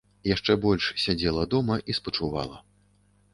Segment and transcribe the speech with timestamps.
[0.29, 2.57] Яшчэ больш сядзела дома і спачувала.